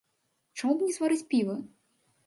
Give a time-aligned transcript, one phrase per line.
[0.57, 1.61] Чаму б не зварыць піва?